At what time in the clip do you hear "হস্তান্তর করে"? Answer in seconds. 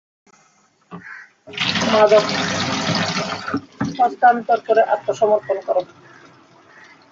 3.97-4.81